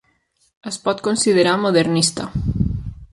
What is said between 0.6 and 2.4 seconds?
Es pot considerar modernista.